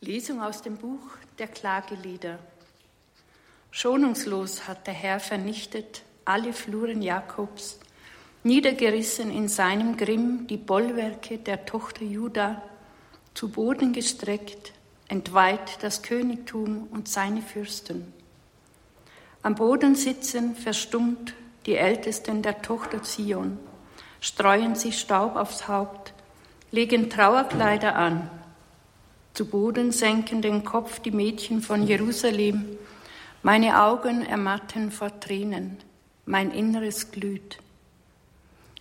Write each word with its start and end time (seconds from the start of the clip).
Lesung 0.00 0.40
aus 0.40 0.62
dem 0.62 0.76
Buch 0.76 1.00
der 1.40 1.48
Klagelieder. 1.48 2.38
Schonungslos 3.72 4.68
hat 4.68 4.86
der 4.86 4.94
Herr 4.94 5.18
vernichtet 5.18 6.02
alle 6.24 6.52
Fluren 6.52 7.02
Jakobs, 7.02 7.80
niedergerissen 8.44 9.32
in 9.32 9.48
seinem 9.48 9.96
Grimm 9.96 10.46
die 10.46 10.56
Bollwerke 10.56 11.38
der 11.38 11.66
Tochter 11.66 12.04
Juda, 12.04 12.62
zu 13.34 13.48
Boden 13.48 13.92
gestreckt, 13.92 14.72
entweiht 15.08 15.82
das 15.82 16.04
Königtum 16.04 16.86
und 16.92 17.08
seine 17.08 17.42
Fürsten. 17.42 18.12
Am 19.42 19.56
Boden 19.56 19.96
sitzen 19.96 20.54
verstummt 20.54 21.34
die 21.66 21.74
Ältesten 21.74 22.42
der 22.42 22.62
Tochter 22.62 23.02
Zion, 23.02 23.58
streuen 24.20 24.76
sich 24.76 25.00
Staub 25.00 25.34
aufs 25.34 25.66
Haupt, 25.66 26.14
legen 26.70 27.10
Trauerkleider 27.10 27.96
an, 27.96 28.30
zu 29.38 29.46
Boden 29.46 29.92
senken 29.92 30.42
den 30.42 30.64
Kopf 30.64 30.98
die 30.98 31.12
Mädchen 31.12 31.62
von 31.62 31.86
Jerusalem. 31.86 32.76
Meine 33.44 33.84
Augen 33.84 34.26
ermatten 34.26 34.90
vor 34.90 35.20
Tränen, 35.20 35.76
mein 36.26 36.50
Inneres 36.50 37.12
glüht. 37.12 37.58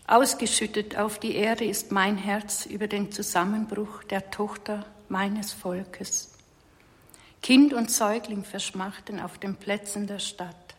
Ausgeschüttet 0.07 0.97
auf 0.97 1.19
die 1.19 1.35
Erde 1.35 1.63
ist 1.63 1.91
mein 1.91 2.17
Herz 2.17 2.65
über 2.65 2.87
den 2.87 3.11
Zusammenbruch 3.11 4.03
der 4.05 4.31
Tochter 4.31 4.83
meines 5.09 5.53
Volkes. 5.53 6.35
Kind 7.43 7.71
und 7.71 7.91
Säugling 7.91 8.43
verschmachten 8.43 9.19
auf 9.19 9.37
den 9.37 9.57
Plätzen 9.57 10.07
der 10.07 10.17
Stadt. 10.17 10.75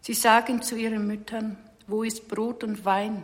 Sie 0.00 0.14
sagen 0.14 0.60
zu 0.60 0.74
ihren 0.74 1.06
Müttern, 1.06 1.56
wo 1.86 2.02
ist 2.02 2.26
Brot 2.26 2.64
und 2.64 2.84
Wein, 2.84 3.22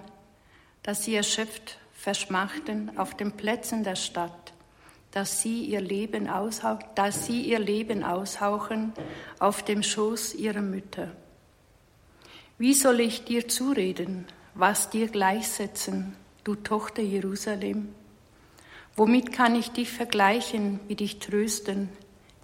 dass 0.84 1.02
sie 1.02 1.16
erschöpft 1.16 1.78
verschmachten 1.94 2.96
auf 2.96 3.16
den 3.16 3.32
Plätzen 3.32 3.82
der 3.82 3.96
Stadt 3.96 4.47
dass 5.10 5.40
sie 5.40 5.64
ihr 5.64 5.80
Leben, 5.80 6.28
aushauchen, 6.28 6.84
dass 6.94 7.26
sie 7.26 7.42
ihr 7.42 7.58
Leben 7.58 8.04
aushauchen 8.04 8.92
auf 9.38 9.64
dem 9.64 9.82
Schoß 9.82 10.34
ihrer 10.34 10.60
Mütter. 10.60 11.10
Wie 12.58 12.74
soll 12.74 13.00
ich 13.00 13.24
dir 13.24 13.48
zureden, 13.48 14.26
was 14.54 14.90
dir 14.90 15.08
gleichsetzen, 15.08 16.14
du 16.44 16.56
Tochter 16.56 17.02
Jerusalem? 17.02 17.94
Womit 18.96 19.32
kann 19.32 19.54
ich 19.54 19.70
dich 19.70 19.90
vergleichen, 19.90 20.80
wie 20.88 20.96
dich 20.96 21.20
trösten, 21.20 21.88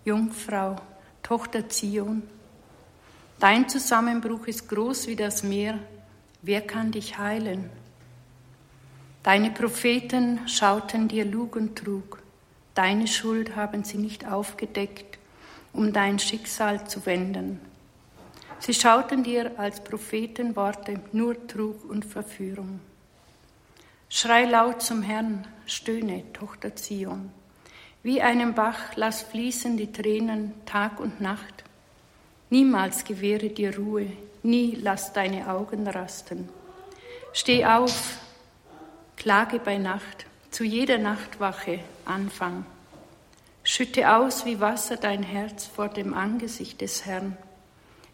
Jungfrau, 0.04 0.76
Tochter 1.22 1.68
Zion? 1.68 2.22
Dein 3.40 3.68
Zusammenbruch 3.68 4.46
ist 4.46 4.68
groß 4.68 5.08
wie 5.08 5.16
das 5.16 5.42
Meer, 5.42 5.80
wer 6.42 6.60
kann 6.60 6.92
dich 6.92 7.18
heilen? 7.18 7.68
Deine 9.24 9.50
Propheten 9.50 10.46
schauten 10.46 11.08
dir 11.08 11.24
Lug 11.24 11.56
und 11.56 11.76
Trug. 11.76 12.23
Deine 12.74 13.06
Schuld 13.06 13.54
haben 13.54 13.84
sie 13.84 13.98
nicht 13.98 14.26
aufgedeckt, 14.26 15.18
um 15.72 15.92
dein 15.92 16.18
Schicksal 16.18 16.86
zu 16.88 17.06
wenden. 17.06 17.60
Sie 18.58 18.74
schauten 18.74 19.22
dir 19.22 19.52
als 19.58 19.82
Prophetenworte 19.84 21.00
nur 21.12 21.46
Trug 21.46 21.88
und 21.88 22.04
Verführung. 22.04 22.80
Schrei 24.08 24.44
laut 24.44 24.82
zum 24.82 25.02
Herrn, 25.02 25.46
stöhne, 25.66 26.24
Tochter 26.32 26.74
Zion. 26.74 27.30
Wie 28.02 28.22
einem 28.22 28.54
Bach 28.54 28.96
lass 28.96 29.22
fließen 29.22 29.76
die 29.76 29.92
Tränen 29.92 30.54
Tag 30.66 31.00
und 31.00 31.20
Nacht. 31.20 31.64
Niemals 32.50 33.04
gewähre 33.04 33.48
dir 33.48 33.76
Ruhe, 33.76 34.12
nie 34.42 34.76
lass 34.80 35.12
deine 35.12 35.48
Augen 35.48 35.86
rasten. 35.86 36.48
Steh 37.32 37.64
auf, 37.64 38.18
klage 39.16 39.58
bei 39.58 39.78
Nacht, 39.78 40.26
zu 40.54 40.62
jeder 40.62 40.98
Nachtwache 40.98 41.80
Anfang. 42.04 42.64
Schütte 43.64 44.14
aus 44.14 44.44
wie 44.44 44.60
Wasser 44.60 44.96
dein 44.96 45.24
Herz 45.24 45.66
vor 45.66 45.88
dem 45.88 46.14
Angesicht 46.14 46.80
des 46.80 47.04
Herrn. 47.06 47.36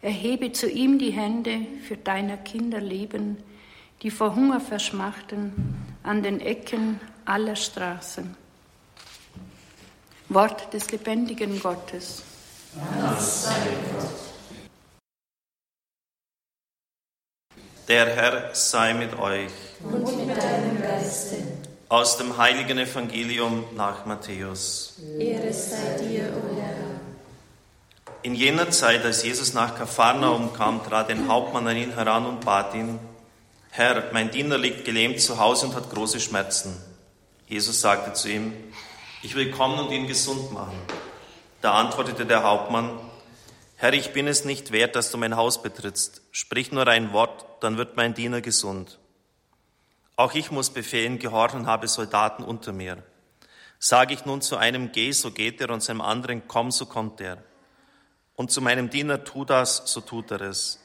Erhebe 0.01 0.51
zu 0.51 0.67
ihm 0.67 0.97
die 0.97 1.11
Hände 1.11 1.67
für 1.87 1.97
deiner 1.97 2.37
Kinder 2.37 2.81
Leben, 2.81 3.37
die 4.01 4.09
vor 4.09 4.35
Hunger 4.35 4.59
verschmachten 4.59 5.53
an 6.01 6.23
den 6.23 6.39
Ecken 6.39 6.99
aller 7.25 7.55
Straßen. 7.55 8.35
Wort 10.29 10.73
des 10.73 10.89
lebendigen 10.91 11.59
Gottes. 11.59 12.23
Der 17.87 18.05
Herr 18.07 18.55
sei 18.55 18.95
mit 18.95 19.13
euch. 19.19 19.51
Und 19.83 20.25
mit 20.25 20.35
deinem 20.35 20.81
Geiste. 20.81 21.60
Aus 21.91 22.15
dem 22.15 22.37
heiligen 22.37 22.77
Evangelium 22.77 23.65
nach 23.75 24.05
Matthäus. 24.05 24.93
Ehre 25.19 25.51
sei 25.51 25.97
dir, 25.99 26.31
o 26.31 26.55
Herr. 26.55 27.01
In 28.21 28.33
jener 28.33 28.69
Zeit, 28.69 29.03
als 29.03 29.23
Jesus 29.23 29.53
nach 29.53 29.75
Kapharnaum 29.75 30.53
kam, 30.53 30.85
trat 30.85 31.09
ein 31.09 31.27
Hauptmann 31.27 31.67
an 31.67 31.75
ihn 31.75 31.93
heran 31.93 32.25
und 32.25 32.45
bat 32.45 32.73
ihn, 32.75 32.97
Herr, 33.71 34.05
mein 34.13 34.31
Diener 34.31 34.57
liegt 34.57 34.85
gelähmt 34.85 35.19
zu 35.19 35.37
Hause 35.37 35.65
und 35.65 35.75
hat 35.75 35.91
große 35.91 36.21
Schmerzen. 36.21 36.81
Jesus 37.49 37.81
sagte 37.81 38.13
zu 38.13 38.29
ihm, 38.29 38.53
ich 39.21 39.35
will 39.35 39.51
kommen 39.51 39.77
und 39.77 39.91
ihn 39.91 40.07
gesund 40.07 40.53
machen. 40.53 40.79
Da 41.59 41.73
antwortete 41.73 42.25
der 42.25 42.43
Hauptmann, 42.43 43.01
Herr, 43.75 43.91
ich 43.91 44.13
bin 44.13 44.29
es 44.29 44.45
nicht 44.45 44.71
wert, 44.71 44.95
dass 44.95 45.11
du 45.11 45.17
mein 45.17 45.35
Haus 45.35 45.61
betrittst. 45.61 46.21
Sprich 46.31 46.71
nur 46.71 46.87
ein 46.87 47.11
Wort, 47.11 47.45
dann 47.59 47.75
wird 47.75 47.97
mein 47.97 48.13
Diener 48.13 48.39
gesund. 48.39 48.97
Auch 50.15 50.33
ich 50.33 50.51
muss 50.51 50.69
Befehlen 50.69 51.19
gehorchen 51.19 51.61
und 51.61 51.67
habe 51.67 51.87
Soldaten 51.87 52.43
unter 52.43 52.73
mir. 52.73 53.03
Sage 53.79 54.13
ich 54.13 54.25
nun 54.25 54.41
zu 54.41 54.57
einem, 54.57 54.91
geh, 54.91 55.11
so 55.11 55.31
geht 55.31 55.59
er, 55.61 55.71
und 55.71 55.81
zu 55.81 55.91
einem 55.91 56.01
anderen, 56.01 56.47
komm, 56.47 56.71
so 56.71 56.85
kommt 56.85 57.19
er. 57.21 57.43
Und 58.35 58.51
zu 58.51 58.61
meinem 58.61 58.89
Diener, 58.89 59.23
tu 59.23 59.45
das, 59.45 59.83
so 59.85 60.01
tut 60.01 60.31
er 60.31 60.41
es. 60.41 60.79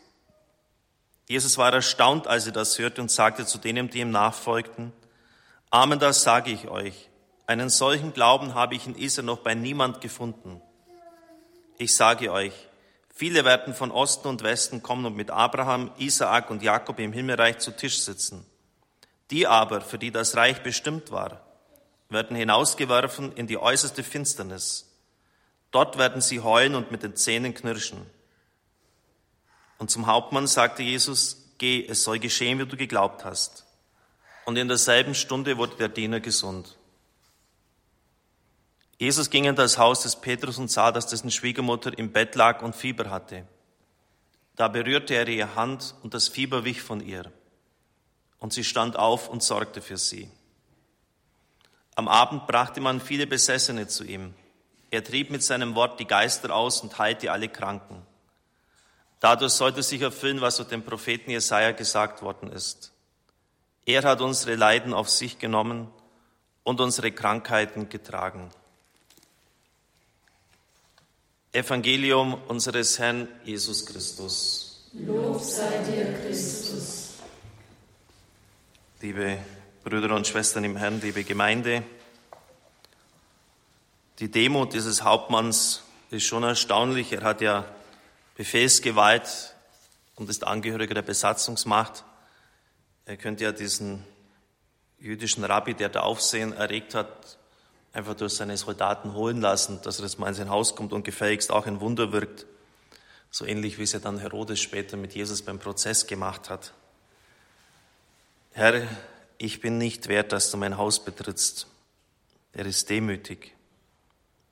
Jesus 1.28 1.58
war 1.58 1.72
erstaunt, 1.72 2.26
als 2.26 2.46
er 2.46 2.52
das 2.52 2.78
hörte 2.78 3.00
und 3.02 3.10
sagte 3.10 3.44
zu 3.46 3.58
denen, 3.58 3.90
die 3.90 4.00
ihm 4.00 4.10
nachfolgten, 4.10 4.92
Amen, 5.70 5.98
das 5.98 6.22
sage 6.22 6.50
ich 6.50 6.68
euch. 6.68 7.10
Einen 7.46 7.68
solchen 7.68 8.12
Glauben 8.12 8.54
habe 8.54 8.74
ich 8.74 8.86
in 8.86 8.94
Israel 8.94 9.26
noch 9.26 9.38
bei 9.38 9.54
niemand 9.54 10.00
gefunden. 10.00 10.62
Ich 11.78 11.94
sage 11.94 12.32
euch, 12.32 12.52
viele 13.12 13.44
werden 13.44 13.74
von 13.74 13.90
Osten 13.90 14.28
und 14.28 14.42
Westen 14.42 14.82
kommen 14.82 15.04
und 15.06 15.16
mit 15.16 15.30
Abraham, 15.30 15.90
Isaak 15.98 16.50
und 16.50 16.62
Jakob 16.62 16.98
im 16.98 17.12
Himmelreich 17.12 17.58
zu 17.58 17.72
Tisch 17.72 18.00
sitzen. 18.00 18.46
Die 19.30 19.46
aber, 19.46 19.80
für 19.80 19.98
die 19.98 20.10
das 20.10 20.36
Reich 20.36 20.62
bestimmt 20.62 21.10
war, 21.10 21.40
werden 22.08 22.36
hinausgeworfen 22.36 23.32
in 23.32 23.46
die 23.46 23.58
äußerste 23.58 24.04
Finsternis. 24.04 24.88
Dort 25.72 25.98
werden 25.98 26.20
sie 26.20 26.40
heulen 26.40 26.76
und 26.76 26.92
mit 26.92 27.02
den 27.02 27.16
Zähnen 27.16 27.52
knirschen. 27.52 28.06
Und 29.78 29.90
zum 29.90 30.06
Hauptmann 30.06 30.46
sagte 30.46 30.82
Jesus, 30.82 31.52
geh, 31.58 31.84
es 31.86 32.04
soll 32.04 32.18
geschehen, 32.18 32.58
wie 32.58 32.66
du 32.66 32.76
geglaubt 32.76 33.24
hast. 33.24 33.66
Und 34.44 34.56
in 34.56 34.68
derselben 34.68 35.14
Stunde 35.14 35.58
wurde 35.58 35.76
der 35.76 35.88
Diener 35.88 36.20
gesund. 36.20 36.78
Jesus 38.98 39.28
ging 39.28 39.44
in 39.44 39.56
das 39.56 39.76
Haus 39.76 40.02
des 40.02 40.16
Petrus 40.16 40.56
und 40.56 40.70
sah, 40.70 40.92
dass 40.92 41.08
dessen 41.08 41.30
Schwiegermutter 41.30 41.98
im 41.98 42.12
Bett 42.12 42.34
lag 42.36 42.62
und 42.62 42.76
Fieber 42.76 43.10
hatte. 43.10 43.46
Da 44.54 44.68
berührte 44.68 45.14
er 45.14 45.28
ihre 45.28 45.54
Hand 45.56 45.94
und 46.02 46.14
das 46.14 46.28
Fieber 46.28 46.64
wich 46.64 46.80
von 46.80 47.00
ihr 47.00 47.30
und 48.38 48.52
sie 48.52 48.64
stand 48.64 48.96
auf 48.96 49.28
und 49.28 49.42
sorgte 49.42 49.80
für 49.80 49.96
sie. 49.96 50.30
Am 51.94 52.08
Abend 52.08 52.46
brachte 52.46 52.80
man 52.80 53.00
viele 53.00 53.26
Besessene 53.26 53.88
zu 53.88 54.04
ihm. 54.04 54.34
Er 54.90 55.02
trieb 55.02 55.30
mit 55.30 55.42
seinem 55.42 55.74
Wort 55.74 55.98
die 55.98 56.06
Geister 56.06 56.54
aus 56.54 56.80
und 56.82 56.98
heilte 56.98 57.32
alle 57.32 57.48
Kranken. 57.48 58.02
Dadurch 59.20 59.52
sollte 59.52 59.82
sich 59.82 60.02
erfüllen, 60.02 60.42
was 60.42 60.56
durch 60.56 60.68
den 60.68 60.84
Propheten 60.84 61.30
Jesaja 61.30 61.72
gesagt 61.72 62.22
worden 62.22 62.52
ist. 62.52 62.92
Er 63.86 64.02
hat 64.02 64.20
unsere 64.20 64.56
Leiden 64.56 64.92
auf 64.92 65.08
sich 65.08 65.38
genommen 65.38 65.88
und 66.64 66.80
unsere 66.80 67.12
Krankheiten 67.12 67.88
getragen. 67.88 68.50
Evangelium 71.52 72.34
unseres 72.48 72.98
Herrn 72.98 73.28
Jesus 73.44 73.86
Christus. 73.86 74.90
Lob 74.92 75.40
sei 75.40 75.82
dir, 75.84 76.12
Christus 76.20 77.05
liebe 79.02 79.38
Brüder 79.84 80.14
und 80.14 80.26
Schwestern 80.26 80.64
im 80.64 80.76
Herrn, 80.76 81.00
liebe 81.02 81.22
Gemeinde. 81.22 81.82
Die 84.18 84.30
Demut 84.30 84.72
dieses 84.72 85.02
Hauptmanns 85.02 85.82
ist 86.10 86.24
schon 86.24 86.42
erstaunlich. 86.42 87.12
Er 87.12 87.22
hat 87.22 87.42
ja 87.42 87.66
Befehlsgewalt 88.36 89.54
und 90.14 90.30
ist 90.30 90.46
Angehöriger 90.46 90.94
der 90.94 91.02
Besatzungsmacht. 91.02 92.04
Er 93.04 93.18
könnte 93.18 93.44
ja 93.44 93.52
diesen 93.52 94.02
jüdischen 94.98 95.44
Rabbi, 95.44 95.74
der 95.74 95.90
da 95.90 96.00
Aufsehen 96.00 96.54
erregt 96.54 96.94
hat, 96.94 97.36
einfach 97.92 98.14
durch 98.14 98.32
seine 98.32 98.56
Soldaten 98.56 99.12
holen 99.12 99.42
lassen, 99.42 99.80
dass 99.82 99.98
er 99.98 100.06
jetzt 100.06 100.18
mal 100.18 100.28
in 100.28 100.34
sein 100.34 100.48
Haus 100.48 100.74
kommt 100.74 100.94
und 100.94 101.04
gefälligst 101.04 101.50
auch 101.52 101.66
ein 101.66 101.80
Wunder 101.80 102.12
wirkt. 102.12 102.46
So 103.30 103.44
ähnlich 103.44 103.76
wie 103.76 103.82
es 103.82 103.92
ja 103.92 103.98
dann 103.98 104.18
Herodes 104.18 104.58
später 104.58 104.96
mit 104.96 105.14
Jesus 105.14 105.42
beim 105.42 105.58
Prozess 105.58 106.06
gemacht 106.06 106.48
hat. 106.48 106.72
Herr, 108.56 108.88
ich 109.36 109.60
bin 109.60 109.76
nicht 109.76 110.08
wert, 110.08 110.32
dass 110.32 110.50
du 110.50 110.56
mein 110.56 110.78
Haus 110.78 111.04
betrittst. 111.04 111.66
Er 112.54 112.64
ist 112.64 112.88
demütig. 112.88 113.54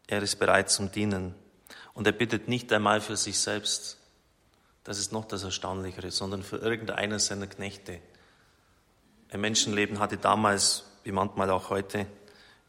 Er 0.06 0.20
ist 0.20 0.36
bereit 0.36 0.68
zum 0.68 0.92
Dienen. 0.92 1.34
Und 1.94 2.06
er 2.06 2.12
bittet 2.12 2.46
nicht 2.46 2.70
einmal 2.70 3.00
für 3.00 3.16
sich 3.16 3.38
selbst. 3.38 3.96
Das 4.84 4.98
ist 4.98 5.12
noch 5.12 5.24
das 5.24 5.42
Erstaunlichere, 5.42 6.10
sondern 6.10 6.42
für 6.42 6.58
irgendeiner 6.58 7.18
seiner 7.18 7.46
Knechte. 7.46 7.98
Ein 9.30 9.40
Menschenleben 9.40 9.98
hatte 10.00 10.18
damals, 10.18 10.84
wie 11.04 11.12
manchmal 11.12 11.48
auch 11.48 11.70
heute, 11.70 12.06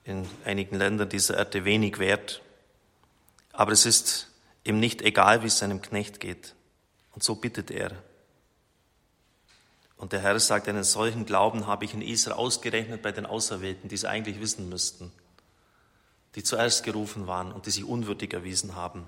in 0.06 0.26
einigen 0.46 0.78
Ländern 0.78 1.10
dieser 1.10 1.36
Erde 1.36 1.66
wenig 1.66 2.00
Wert. 2.00 2.42
Aber 3.52 3.74
es 3.74 3.86
ist 3.86 4.30
ihm 4.64 4.80
nicht 4.80 5.02
egal, 5.02 5.44
wie 5.44 5.48
es 5.48 5.58
seinem 5.58 5.82
Knecht 5.82 6.22
geht. 6.22 6.56
Und 7.12 7.24
so 7.24 7.36
bittet 7.36 7.72
er. 7.72 7.92
Und 9.98 10.12
der 10.12 10.20
Herr 10.20 10.40
sagt, 10.40 10.68
einen 10.68 10.84
solchen 10.84 11.26
Glauben 11.26 11.68
habe 11.68 11.86
ich 11.86 11.94
in 11.94 12.02
Israel 12.02 12.38
ausgerechnet 12.38 13.02
bei 13.02 13.12
den 13.12 13.26
Auserwählten, 13.26 13.90
die 13.90 13.96
es 13.96 14.06
eigentlich 14.06 14.40
wissen 14.42 14.68
müssten, 14.70 15.12
die 16.36 16.44
zuerst 16.44 16.84
gerufen 16.84 17.28
waren 17.28 17.52
und 17.52 17.66
die 17.66 17.72
sich 17.72 17.86
unwürdig 17.86 18.34
erwiesen 18.34 18.76
haben, 18.76 19.08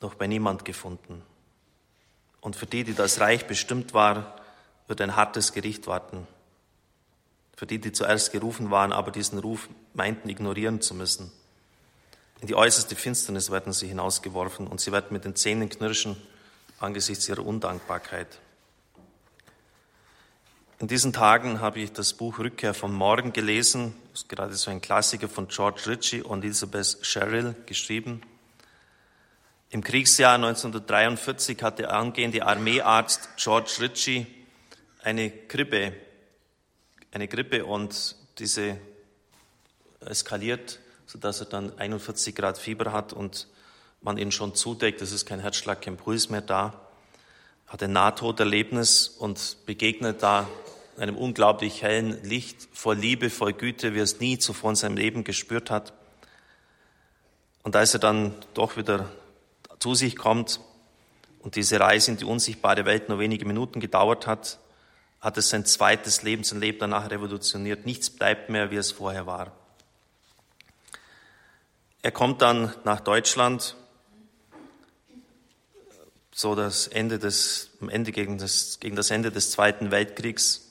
noch 0.00 0.14
bei 0.14 0.26
niemand 0.26 0.64
gefunden. 0.64 1.22
Und 2.40 2.56
für 2.56 2.66
die, 2.66 2.84
die 2.84 2.94
das 2.94 3.20
Reich 3.20 3.46
bestimmt 3.46 3.94
war, 3.94 4.36
wird 4.86 5.00
ein 5.00 5.16
hartes 5.16 5.52
Gericht 5.52 5.86
warten. 5.86 6.26
Für 7.56 7.66
die, 7.66 7.78
die 7.78 7.92
zuerst 7.92 8.32
gerufen 8.32 8.70
waren, 8.70 8.92
aber 8.92 9.10
diesen 9.10 9.38
Ruf 9.38 9.68
meinten 9.94 10.28
ignorieren 10.28 10.80
zu 10.80 10.94
müssen. 10.94 11.32
In 12.40 12.46
die 12.46 12.54
äußerste 12.54 12.94
Finsternis 12.94 13.50
werden 13.50 13.72
sie 13.72 13.88
hinausgeworfen 13.88 14.68
und 14.68 14.80
sie 14.80 14.92
werden 14.92 15.08
mit 15.10 15.24
den 15.24 15.34
Zähnen 15.34 15.68
knirschen 15.68 16.16
angesichts 16.78 17.28
ihrer 17.28 17.44
Undankbarkeit. 17.44 18.38
In 20.80 20.86
diesen 20.86 21.12
Tagen 21.12 21.60
habe 21.60 21.80
ich 21.80 21.90
das 21.92 22.12
Buch 22.12 22.38
Rückkehr 22.38 22.72
vom 22.72 22.94
Morgen 22.94 23.32
gelesen. 23.32 23.96
Das 24.12 24.20
ist 24.22 24.28
gerade 24.28 24.54
so 24.54 24.70
ein 24.70 24.80
Klassiker 24.80 25.28
von 25.28 25.48
George 25.48 25.82
Ritchie 25.88 26.22
und 26.22 26.44
Elizabeth 26.44 26.98
Sherrill 27.02 27.56
geschrieben. 27.66 28.22
Im 29.70 29.82
Kriegsjahr 29.82 30.36
1943 30.36 31.60
hatte 31.64 31.90
angehende 31.90 32.46
Armeearzt 32.46 33.30
George 33.38 33.78
Ritchie 33.80 34.28
eine 35.02 35.30
Grippe, 35.30 35.94
eine 37.10 37.26
Grippe 37.26 37.64
und 37.64 38.14
diese 38.38 38.78
eskaliert, 39.98 40.78
sodass 41.06 41.40
er 41.40 41.46
dann 41.46 41.76
41 41.76 42.36
Grad 42.36 42.56
Fieber 42.56 42.92
hat 42.92 43.12
und 43.12 43.48
man 44.00 44.16
ihn 44.16 44.30
schon 44.30 44.54
zudeckt. 44.54 45.02
Es 45.02 45.10
ist 45.10 45.26
kein 45.26 45.40
Herzschlag, 45.40 45.82
kein 45.82 45.96
Puls 45.96 46.30
mehr 46.30 46.40
da. 46.40 46.80
Hat 47.66 47.82
ein 47.82 47.92
Nahtoderlebnis 47.92 49.08
und 49.08 49.56
begegnet 49.66 50.22
da 50.22 50.48
einem 50.98 51.16
unglaublich 51.16 51.82
hellen 51.82 52.22
Licht, 52.24 52.68
voll 52.72 52.96
Liebe, 52.96 53.30
voll 53.30 53.52
Güte, 53.52 53.94
wie 53.94 54.00
er 54.00 54.04
es 54.04 54.20
nie 54.20 54.38
zuvor 54.38 54.70
in 54.70 54.76
seinem 54.76 54.96
Leben 54.96 55.24
gespürt 55.24 55.70
hat. 55.70 55.92
Und 57.62 57.76
als 57.76 57.94
er 57.94 58.00
dann 58.00 58.34
doch 58.54 58.76
wieder 58.76 59.10
zu 59.78 59.94
sich 59.94 60.16
kommt 60.16 60.60
und 61.40 61.56
diese 61.56 61.80
Reise 61.80 62.12
in 62.12 62.16
die 62.16 62.24
unsichtbare 62.24 62.84
Welt 62.84 63.08
nur 63.08 63.18
wenige 63.18 63.44
Minuten 63.44 63.80
gedauert 63.80 64.26
hat, 64.26 64.58
hat 65.20 65.36
es 65.36 65.50
sein 65.50 65.64
zweites 65.64 66.22
Leben, 66.22 66.44
sein 66.44 66.60
Leben 66.60 66.78
danach 66.78 67.10
revolutioniert. 67.10 67.86
Nichts 67.86 68.10
bleibt 68.10 68.50
mehr, 68.50 68.70
wie 68.70 68.76
es 68.76 68.92
vorher 68.92 69.26
war. 69.26 69.52
Er 72.02 72.12
kommt 72.12 72.42
dann 72.42 72.72
nach 72.84 73.00
Deutschland, 73.00 73.74
so 76.32 76.54
das 76.54 76.86
Ende 76.86 77.18
des, 77.18 77.70
Ende 77.88 78.12
gegen 78.12 78.38
das, 78.38 78.78
gegen 78.78 78.94
das 78.94 79.10
Ende 79.10 79.32
des 79.32 79.50
Zweiten 79.50 79.90
Weltkriegs. 79.90 80.67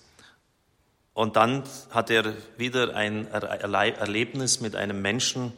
Und 1.17 1.35
dann 1.35 1.63
hat 1.89 2.11
er 2.11 2.35
wieder 2.59 2.95
ein 2.95 3.25
Erlebnis 3.31 4.61
mit 4.61 4.75
einem 4.75 5.01
Menschen, 5.01 5.51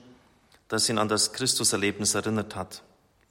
das 0.69 0.87
ihn 0.87 0.97
an 0.97 1.09
das 1.09 1.33
Christuserlebnis 1.33 2.15
erinnert 2.15 2.55
hat. 2.55 2.81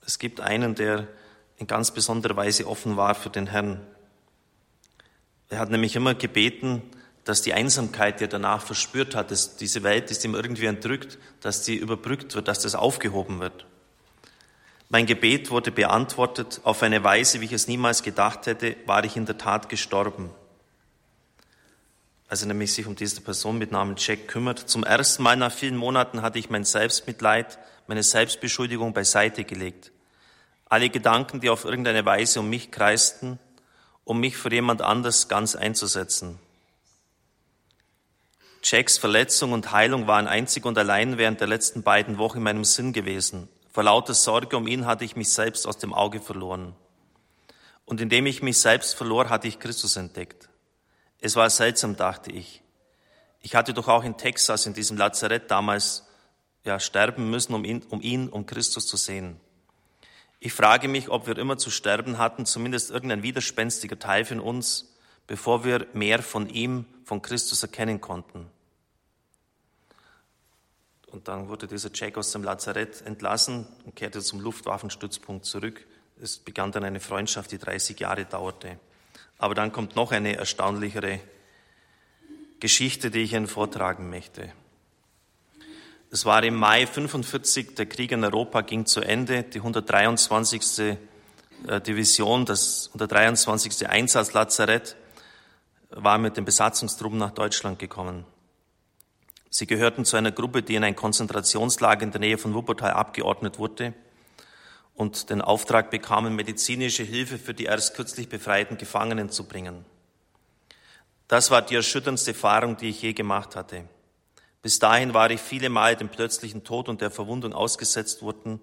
Es 0.05 0.19
gibt 0.19 0.43
einen, 0.43 0.75
der 0.75 1.09
in 1.57 1.67
ganz 1.67 1.91
besonderer 1.91 2.37
Weise 2.37 2.67
offen 2.67 2.99
war 2.99 3.15
für 3.15 3.31
den 3.31 3.47
Herrn. 3.47 3.81
Er 5.49 5.59
hat 5.59 5.71
nämlich 5.71 5.97
immer 5.97 6.15
gebeten, 6.15 6.83
dass 7.25 7.41
die 7.41 7.55
Einsamkeit, 7.55 8.21
die 8.21 8.25
er 8.25 8.29
danach 8.29 8.61
verspürt 8.61 9.15
hat, 9.15 9.31
dass 9.31 9.57
diese 9.57 9.83
Welt 9.83 10.11
ist 10.11 10.23
ihm 10.23 10.35
irgendwie 10.35 10.67
entrückt, 10.67 11.17
dass 11.41 11.63
die 11.63 11.77
überbrückt 11.77 12.35
wird, 12.35 12.47
dass 12.47 12.59
das 12.59 12.75
aufgehoben 12.75 13.41
wird. 13.41 13.65
Mein 14.91 15.07
Gebet 15.07 15.51
wurde 15.51 15.73
beantwortet 15.73 16.61
auf 16.65 16.83
eine 16.83 17.03
Weise, 17.03 17.41
wie 17.41 17.47
ich 17.47 17.53
es 17.53 17.69
niemals 17.69 18.03
gedacht 18.03 18.45
hätte, 18.45 18.77
war 18.85 19.03
ich 19.05 19.17
in 19.17 19.25
der 19.25 19.39
Tat 19.39 19.71
gestorben 19.71 20.29
als 22.29 22.43
er 22.43 22.49
nämlich 22.49 22.73
sich 22.73 22.87
um 22.87 22.95
diese 22.95 23.23
Person 23.23 23.59
mit 23.59 23.73
Namen 23.73 23.97
Jack 23.97 24.29
kümmert. 24.29 24.59
Zum 24.59 24.85
ersten 24.85 25.23
Mal 25.23 25.37
nach 25.37 25.53
vielen 25.53 25.77
Monaten 25.77 26.21
hatte 26.21 26.39
ich 26.39 26.51
mein 26.51 26.65
Selbstmitleid, 26.65 27.59
meine 27.87 28.03
Selbstbeschuldigung 28.03 28.93
beiseite 28.93 29.45
gelegt. 29.45 29.93
Alle 30.67 30.91
Gedanken, 30.91 31.41
die 31.41 31.49
auf 31.49 31.65
irgendeine 31.65 32.05
Weise 32.05 32.41
um 32.41 32.51
mich 32.51 32.71
kreisten, 32.71 33.39
um 34.05 34.21
mich 34.21 34.37
für 34.37 34.53
jemand 34.53 34.83
anders 34.83 35.29
ganz 35.29 35.57
einzusetzen. 35.57 36.39
Jacks 38.63 38.99
Verletzung 38.99 39.53
und 39.53 39.73
Heilung 39.73 40.07
waren 40.07 40.27
einzig 40.27 40.67
und 40.67 40.77
allein 40.77 41.17
während 41.17 41.41
der 41.41 41.49
letzten 41.49 41.83
beiden 41.83 42.19
Wochen 42.19 42.39
in 42.39 42.45
meinem 42.45 42.65
Sinn 42.65 42.93
gewesen. 42.93 43.49
Vor 43.73 43.85
lauter 43.85 44.13
Sorge 44.13 44.57
um 44.57 44.67
ihn 44.67 44.85
hatte 44.85 45.05
ich 45.05 45.17
mich 45.17 45.31
selbst 45.31 45.67
aus 45.67 45.79
dem 45.79 45.95
Auge 45.95 46.21
verloren. 46.21 46.75
Und 47.87 48.03
indem 48.03 48.27
ich 48.27 48.43
mich 48.43 48.59
selbst 48.59 48.95
verlor, 48.95 49.31
hatte 49.31 49.49
ich 49.49 49.59
Christus 49.59 49.97
entdeckt. 49.97 50.48
Es 51.21 51.37
war 51.37 51.51
seltsam, 51.51 51.97
dachte 51.97 52.31
ich. 52.31 52.63
Ich 53.41 53.55
hatte 53.55 53.75
doch 53.75 53.89
auch 53.89 54.05
in 54.05 54.17
Texas, 54.17 54.67
in 54.67 54.75
diesem 54.75 54.97
Lazarett 54.97 55.51
damals, 55.51 56.05
ja, 56.65 56.79
sterben 56.81 57.31
müssen, 57.31 57.55
um 57.55 57.65
ihn, 57.65 57.83
um 57.89 58.03
ihn, 58.03 58.29
um 58.29 58.47
Christus 58.47 58.87
zu 58.87 58.97
sehen. 58.97 59.41
Ich 60.41 60.53
frage 60.53 60.87
mich, 60.87 61.09
ob 61.09 61.27
wir 61.27 61.37
immer 61.39 61.57
zu 61.57 61.71
sterben 61.71 62.19
hatten, 62.19 62.47
zumindest 62.47 62.91
irgendein 62.91 63.23
widerspenstiger 63.23 63.99
Teil 63.99 64.25
von 64.25 64.39
uns, 64.39 64.95
bevor 65.27 65.65
wir 65.65 65.87
mehr 65.93 66.23
von 66.23 66.49
ihm, 66.49 66.85
von 67.05 67.23
Christus 67.23 67.63
erkennen 67.63 68.01
konnten. 68.01 68.51
Und 71.11 71.27
dann 71.27 71.49
wurde 71.49 71.67
dieser 71.67 71.91
Jack 71.93 72.19
aus 72.19 72.33
dem 72.33 72.45
Lazarett 72.45 73.03
entlassen 73.07 73.67
und 73.85 73.97
kehrte 73.97 74.21
zum 74.21 74.41
Luftwaffenstützpunkt 74.41 75.45
zurück. 75.45 75.87
Es 76.21 76.39
begann 76.39 76.71
dann 76.71 76.85
eine 76.85 77.01
Freundschaft, 77.01 77.51
die 77.51 77.59
30 77.59 77.99
Jahre 77.99 78.25
dauerte. 78.27 78.79
Aber 79.39 79.55
dann 79.55 79.73
kommt 79.73 79.95
noch 79.95 80.11
eine 80.11 80.37
erstaunlichere 80.37 81.21
Geschichte, 82.61 83.11
die 83.11 83.21
ich 83.21 83.33
Ihnen 83.33 83.47
vortragen 83.47 84.11
möchte. 84.11 84.53
Es 86.11 86.25
war 86.25 86.43
im 86.43 86.57
Mai 86.57 86.87
45, 86.87 87.77
der 87.77 87.87
Krieg 87.87 88.13
in 88.13 88.25
Europa 88.25 88.63
ging 88.63 88.87
zu 88.87 89.01
Ende, 89.01 89.45
die 89.45 89.59
123. 89.59 90.97
Äh, 91.67 91.81
Division, 91.81 92.45
das 92.45 92.89
123. 92.89 93.89
Einsatzlazarett 93.89 94.97
war 95.91 96.19
mit 96.19 96.37
den 96.37 96.45
Besatzungstruppen 96.45 97.19
nach 97.19 97.33
Deutschland 97.33 97.79
gekommen. 97.79 98.25
Sie 99.51 99.67
gehörten 99.67 100.05
zu 100.05 100.17
einer 100.17 100.31
Gruppe, 100.31 100.63
die 100.63 100.77
in 100.77 100.85
ein 100.85 100.95
Konzentrationslager 100.95 102.03
in 102.03 102.11
der 102.11 102.21
Nähe 102.21 102.39
von 102.39 102.55
Wuppertal 102.55 102.93
abgeordnet 102.93 103.59
wurde 103.59 103.95
und 104.99 105.31
den 105.31 105.41
Auftrag 105.41 105.93
bekamen, 105.93 106.35
medizinische 106.35 107.05
Hilfe 107.05 107.39
für 107.39 107.55
die 107.55 107.67
erst 107.67 107.95
kürzlich 107.95 108.29
befreiten 108.29 108.79
Gefangenen 108.79 109.31
zu 109.31 109.45
bringen. 109.45 109.85
Das 111.29 111.53
war 111.53 111.63
die 111.63 111.77
erschütterndste 111.77 112.33
Erfahrung, 112.33 112.77
die 112.77 112.89
ich 112.89 113.01
je 113.01 113.13
gemacht 113.13 113.55
hatte. 113.55 113.85
Bis 114.61 114.81
dahin 114.81 115.15
war 115.15 115.31
ich 115.31 115.41
viele 115.41 115.69
Mal 115.69 115.95
dem 115.95 116.09
plötzlichen 116.09 116.65
Tod 116.65 116.89
und 116.89 117.01
der 117.01 117.13
Verwundung 117.13 117.53
ausgesetzt 117.53 118.23
worden, 118.23 118.61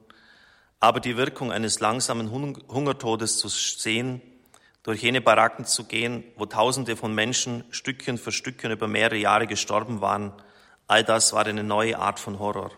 aber 0.81 0.99
die 0.99 1.15
Wirkung 1.15 1.53
eines 1.53 1.79
langsamen 1.79 2.29
Hungertodes 2.29 3.37
zu 3.37 3.47
sehen, 3.47 4.21
durch 4.83 5.03
jene 5.03 5.21
Baracken 5.21 5.63
zu 5.63 5.85
gehen, 5.85 6.25
wo 6.35 6.45
Tausende 6.45 6.97
von 6.97 7.15
Menschen 7.15 7.63
Stückchen 7.71 8.17
für 8.17 8.33
Stückchen 8.33 8.71
über 8.71 8.89
mehrere 8.89 9.15
Jahre 9.15 9.47
gestorben 9.47 10.01
waren, 10.01 10.33
all 10.85 11.05
das 11.05 11.31
war 11.31 11.45
eine 11.45 11.63
neue 11.63 11.97
Art 11.97 12.19
von 12.19 12.39
Horror. 12.39 12.71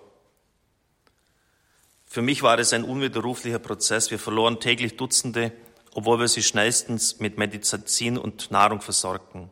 Für 2.08 2.22
mich 2.22 2.42
war 2.42 2.58
es 2.58 2.74
ein 2.74 2.84
unwiderruflicher 2.84 3.60
Prozess. 3.60 4.10
Wir 4.10 4.18
verloren 4.18 4.60
täglich 4.60 4.96
Dutzende, 4.96 5.52
obwohl 5.94 6.20
wir 6.20 6.28
sie 6.28 6.42
schnellstens 6.42 7.20
mit 7.20 7.38
Medizin 7.38 8.18
und 8.18 8.50
Nahrung 8.50 8.82
versorgten. 8.82 9.50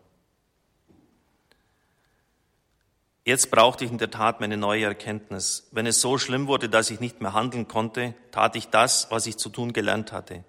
Jetzt 3.26 3.52
brauchte 3.52 3.84
ich 3.84 3.92
in 3.92 3.98
der 3.98 4.12
Tat 4.12 4.40
meine 4.40 4.56
neue 4.56 4.86
Erkenntnis. 4.86 5.68
Wenn 5.72 5.86
es 5.86 6.00
so 6.00 6.18
schlimm 6.18 6.48
wurde, 6.48 6.70
dass 6.70 6.92
ich 6.92 7.00
nicht 7.00 7.22
mehr 7.22 7.34
handeln 7.34 7.68
konnte, 7.68 8.14
tat 8.32 8.56
ich 8.56 8.68
das, 8.70 9.08
was 9.10 9.26
ich 9.26 9.38
zu 9.38 9.50
tun 9.50 9.74
gelernt 9.74 10.12
hatte. 10.12 10.44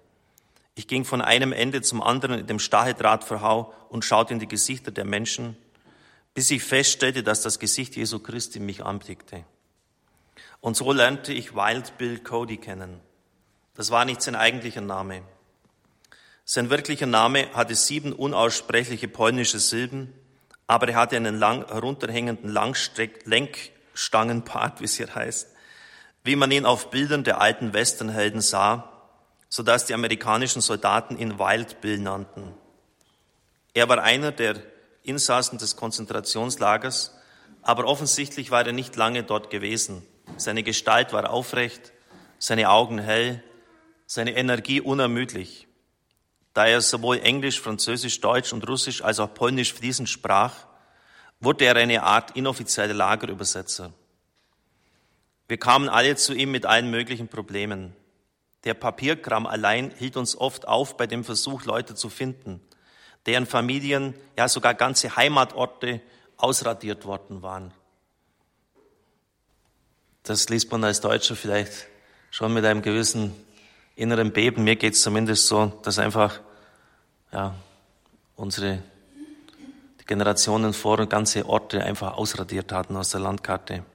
Ich 0.75 0.87
ging 0.87 1.03
von 1.03 1.21
einem 1.21 1.51
Ende 1.51 1.81
zum 1.81 2.03
anderen 2.03 2.39
in 2.39 2.47
dem 2.47 2.59
Stacheldrahtverhau 2.59 3.73
und 3.89 4.05
schaute 4.05 4.33
in 4.33 4.39
die 4.39 4.47
Gesichter 4.47 4.91
der 4.91 5.05
Menschen, 5.05 5.57
bis 6.35 6.51
ich 6.51 6.63
feststellte, 6.63 7.23
dass 7.23 7.41
das 7.41 7.57
Gesicht 7.57 7.95
Jesu 7.95 8.19
Christi 8.19 8.59
mich 8.59 8.85
anblickte. 8.85 9.43
Und 10.61 10.75
so 10.75 10.91
lernte 10.91 11.33
ich 11.33 11.55
Wild 11.55 11.97
Bill 11.97 12.19
Cody 12.19 12.57
kennen. 12.57 12.99
Das 13.75 13.91
war 13.91 14.05
nicht 14.05 14.21
sein 14.21 14.35
eigentlicher 14.35 14.81
Name. 14.81 15.21
Sein 16.45 16.69
wirklicher 16.69 17.05
Name 17.05 17.53
hatte 17.53 17.75
sieben 17.75 18.13
unaussprechliche 18.13 19.07
polnische 19.07 19.59
Silben, 19.59 20.13
aber 20.65 20.89
er 20.89 20.95
hatte 20.95 21.15
einen 21.15 21.37
lang 21.37 21.67
herunterhängenden 21.67 22.49
Langstreck 22.49 23.25
Lenkstangenbart, 23.25 24.79
wie 24.79 24.85
es 24.85 24.95
hier 24.95 25.13
heißt, 25.13 25.49
wie 26.23 26.35
man 26.35 26.51
ihn 26.51 26.65
auf 26.65 26.89
Bildern 26.89 27.23
der 27.23 27.39
alten 27.41 27.73
Westernhelden 27.73 28.41
sah, 28.41 28.91
so 29.49 29.61
dass 29.61 29.85
die 29.85 29.93
amerikanischen 29.93 30.61
Soldaten 30.61 31.17
ihn 31.17 31.37
Wild 31.37 31.81
Bill 31.81 31.99
nannten. 31.99 32.53
Er 33.73 33.87
war 33.89 34.01
einer 34.01 34.31
der 34.31 34.55
Insassen 35.03 35.57
des 35.57 35.75
Konzentrationslagers, 35.75 37.13
aber 37.61 37.85
offensichtlich 37.85 38.51
war 38.51 38.65
er 38.65 38.73
nicht 38.73 38.95
lange 38.95 39.23
dort 39.23 39.49
gewesen. 39.49 40.01
Seine 40.35 40.63
Gestalt 40.63 41.13
war 41.13 41.29
aufrecht, 41.29 41.93
seine 42.37 42.69
Augen 42.69 42.99
hell, 42.99 43.43
seine 44.05 44.35
Energie 44.35 44.81
unermüdlich. 44.81 45.67
Da 46.53 46.65
er 46.65 46.81
sowohl 46.81 47.19
Englisch, 47.19 47.61
Französisch, 47.61 48.19
Deutsch 48.19 48.51
und 48.51 48.67
Russisch 48.67 49.03
als 49.03 49.19
auch 49.19 49.33
Polnisch 49.33 49.73
fließend 49.73 50.09
sprach, 50.09 50.65
wurde 51.39 51.65
er 51.65 51.75
eine 51.75 52.03
Art 52.03 52.35
inoffizieller 52.35 52.93
Lagerübersetzer. 52.93 53.93
Wir 55.47 55.57
kamen 55.57 55.87
alle 55.87 56.15
zu 56.15 56.33
ihm 56.33 56.51
mit 56.51 56.65
allen 56.65 56.89
möglichen 56.89 57.27
Problemen. 57.27 57.95
Der 58.63 58.73
Papierkram 58.73 59.45
allein 59.45 59.91
hielt 59.97 60.17
uns 60.17 60.35
oft 60.35 60.67
auf 60.67 60.97
bei 60.97 61.07
dem 61.07 61.23
Versuch, 61.23 61.63
Leute 61.63 61.95
zu 61.95 62.09
finden, 62.09 62.59
deren 63.25 63.45
Familien, 63.45 64.13
ja 64.37 64.49
sogar 64.49 64.73
ganze 64.73 65.15
Heimatorte 65.15 66.01
ausradiert 66.37 67.05
worden 67.05 67.43
waren. 67.43 67.73
Das 70.27 70.49
liest 70.49 70.69
man 70.73 70.83
als 70.83 70.99
Deutscher 70.99 71.37
vielleicht 71.37 71.87
schon 72.31 72.53
mit 72.53 72.65
einem 72.65 72.81
gewissen 72.81 73.33
inneren 73.95 74.33
Beben. 74.33 74.65
Mir 74.65 74.75
geht 74.75 74.95
es 74.95 75.01
zumindest 75.01 75.47
so, 75.47 75.79
dass 75.83 75.99
einfach 75.99 76.41
ja, 77.31 77.55
unsere 78.35 78.83
Generationen 80.05 80.73
vor 80.73 80.99
und 80.99 81.09
ganze 81.09 81.45
Orte 81.45 81.81
einfach 81.81 82.17
ausradiert 82.17 82.73
hatten 82.73 82.97
aus 82.97 83.11
der 83.11 83.21
Landkarte. 83.21 83.85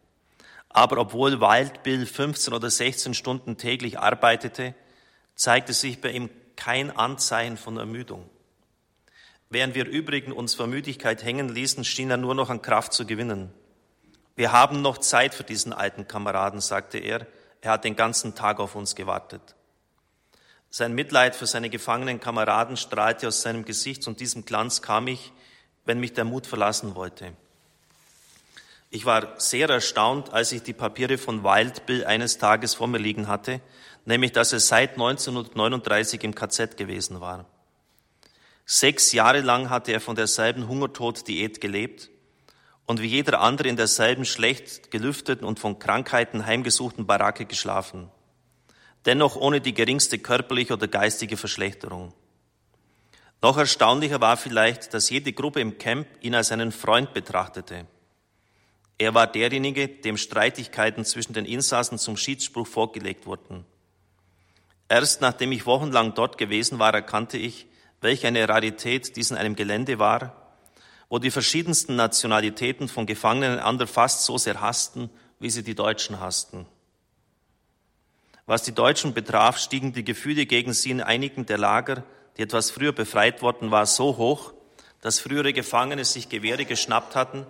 Aber 0.70 0.96
obwohl 0.96 1.38
Wild 1.38 1.82
Bill 1.82 2.06
15 2.06 2.54
oder 2.54 2.70
16 2.70 3.12
Stunden 3.12 3.58
täglich 3.58 3.98
arbeitete, 3.98 4.74
zeigte 5.34 5.74
sich 5.74 6.00
bei 6.00 6.12
ihm 6.12 6.30
kein 6.56 6.96
Anzeichen 6.96 7.58
von 7.58 7.76
Ermüdung. 7.76 8.26
Während 9.50 9.74
wir 9.74 9.86
übrigen 9.86 10.32
uns 10.32 10.54
vor 10.54 10.66
Müdigkeit 10.66 11.22
hängen 11.22 11.50
ließen, 11.50 11.84
schien 11.84 12.10
er 12.10 12.16
nur 12.16 12.34
noch 12.34 12.48
an 12.48 12.62
Kraft 12.62 12.94
zu 12.94 13.04
gewinnen. 13.04 13.52
Wir 14.34 14.52
haben 14.52 14.80
noch 14.82 14.98
Zeit 14.98 15.34
für 15.34 15.44
diesen 15.44 15.72
alten 15.72 16.08
Kameraden, 16.08 16.60
sagte 16.60 16.98
er. 16.98 17.26
Er 17.60 17.72
hat 17.72 17.84
den 17.84 17.96
ganzen 17.96 18.34
Tag 18.34 18.60
auf 18.60 18.74
uns 18.74 18.94
gewartet. 18.94 19.54
Sein 20.70 20.94
Mitleid 20.94 21.36
für 21.36 21.46
seine 21.46 21.68
gefangenen 21.68 22.18
Kameraden 22.18 22.76
strahlte 22.76 23.28
aus 23.28 23.42
seinem 23.42 23.64
Gesicht 23.64 24.06
und 24.08 24.20
diesem 24.20 24.44
Glanz 24.44 24.80
kam 24.80 25.06
ich, 25.06 25.32
wenn 25.84 26.00
mich 26.00 26.14
der 26.14 26.24
Mut 26.24 26.46
verlassen 26.46 26.94
wollte. 26.94 27.34
Ich 28.88 29.04
war 29.04 29.38
sehr 29.38 29.68
erstaunt, 29.68 30.32
als 30.32 30.52
ich 30.52 30.62
die 30.62 30.72
Papiere 30.72 31.18
von 31.18 31.44
Wild 31.44 31.86
Bill 31.86 32.04
eines 32.04 32.38
Tages 32.38 32.74
vor 32.74 32.88
mir 32.88 32.98
liegen 32.98 33.28
hatte, 33.28 33.60
nämlich 34.06 34.32
dass 34.32 34.52
er 34.52 34.60
seit 34.60 34.92
1939 34.92 36.24
im 36.24 36.34
KZ 36.34 36.76
gewesen 36.76 37.20
war. 37.20 37.44
Sechs 38.64 39.12
Jahre 39.12 39.40
lang 39.40 39.70
hatte 39.70 39.92
er 39.92 40.00
von 40.00 40.16
derselben 40.16 40.68
Hungertod-Diät 40.68 41.60
gelebt 41.60 42.11
und 42.86 43.00
wie 43.00 43.06
jeder 43.06 43.40
andere 43.40 43.68
in 43.68 43.76
derselben 43.76 44.24
schlecht 44.24 44.90
gelüfteten 44.90 45.46
und 45.46 45.60
von 45.60 45.78
Krankheiten 45.78 46.46
heimgesuchten 46.46 47.06
Baracke 47.06 47.44
geschlafen. 47.44 48.10
Dennoch 49.04 49.36
ohne 49.36 49.60
die 49.60 49.74
geringste 49.74 50.18
körperliche 50.18 50.74
oder 50.74 50.88
geistige 50.88 51.36
Verschlechterung. 51.36 52.12
Noch 53.40 53.56
erstaunlicher 53.56 54.20
war 54.20 54.36
vielleicht, 54.36 54.94
dass 54.94 55.10
jede 55.10 55.32
Gruppe 55.32 55.60
im 55.60 55.78
Camp 55.78 56.06
ihn 56.20 56.34
als 56.34 56.52
einen 56.52 56.70
Freund 56.70 57.12
betrachtete. 57.12 57.86
Er 58.98 59.14
war 59.14 59.26
derjenige, 59.26 59.88
dem 59.88 60.16
Streitigkeiten 60.16 61.04
zwischen 61.04 61.32
den 61.32 61.44
Insassen 61.44 61.98
zum 61.98 62.16
Schiedsspruch 62.16 62.68
vorgelegt 62.68 63.26
wurden. 63.26 63.64
Erst 64.88 65.20
nachdem 65.22 65.50
ich 65.50 65.66
wochenlang 65.66 66.14
dort 66.14 66.38
gewesen 66.38 66.78
war, 66.78 66.94
erkannte 66.94 67.36
ich, 67.36 67.66
welch 68.00 68.26
eine 68.26 68.48
Rarität 68.48 69.16
dies 69.16 69.30
in 69.30 69.36
einem 69.36 69.56
Gelände 69.56 69.98
war, 69.98 70.41
wo 71.12 71.18
die 71.18 71.30
verschiedensten 71.30 71.94
Nationalitäten 71.94 72.88
von 72.88 73.04
Gefangenen 73.04 73.58
einander 73.58 73.86
fast 73.86 74.24
so 74.24 74.38
sehr 74.38 74.62
hassten, 74.62 75.10
wie 75.40 75.50
sie 75.50 75.62
die 75.62 75.74
Deutschen 75.74 76.20
hassten. 76.20 76.64
Was 78.46 78.62
die 78.62 78.72
Deutschen 78.72 79.12
betraf, 79.12 79.58
stiegen 79.58 79.92
die 79.92 80.04
Gefühle 80.04 80.46
gegen 80.46 80.72
sie 80.72 80.90
in 80.90 81.02
einigen 81.02 81.44
der 81.44 81.58
Lager, 81.58 82.02
die 82.38 82.42
etwas 82.42 82.70
früher 82.70 82.92
befreit 82.92 83.42
worden 83.42 83.70
war, 83.70 83.84
so 83.84 84.16
hoch, 84.16 84.54
dass 85.02 85.20
frühere 85.20 85.52
Gefangene 85.52 86.06
sich 86.06 86.30
Gewehre 86.30 86.64
geschnappt 86.64 87.14
hatten 87.14 87.46